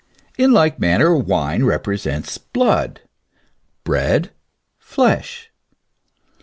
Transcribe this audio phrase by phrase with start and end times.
[0.35, 3.01] In like manner wine represents blood;
[3.83, 4.31] bread,
[4.79, 5.51] flesh.